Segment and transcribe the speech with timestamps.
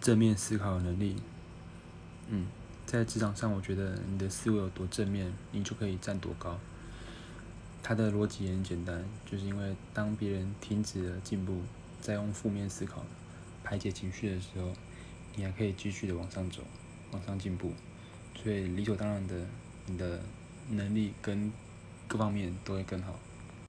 [0.00, 1.16] 正面思考的能力。
[2.28, 2.46] 嗯，
[2.86, 6.58] 在职场上，我觉得你的思维有多正面，你就可以站多高。
[7.82, 11.62] 他的逻辑也很简单，就是因为当别人停止了进步，
[12.00, 13.04] 在用负面思考
[13.64, 14.72] 排解情绪的时候，
[15.36, 16.62] 你还可以继续的往上走，
[17.12, 17.72] 往上进步，
[18.34, 19.34] 所以理所当然的，
[19.86, 20.20] 你的
[20.70, 21.50] 能力跟
[22.06, 23.18] 各方面都会更好。